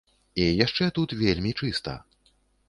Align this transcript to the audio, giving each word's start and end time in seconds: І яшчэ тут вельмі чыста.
І 0.45 0.47
яшчэ 0.65 0.87
тут 0.99 1.13
вельмі 1.19 1.53
чыста. 1.61 1.93